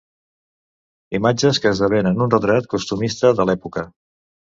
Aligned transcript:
Imatges 1.17 1.59
que 1.65 1.73
esdevenen 1.77 2.23
un 2.27 2.31
retrat 2.35 2.69
costumista 2.73 3.33
de 3.41 3.47
l'època. 3.51 3.85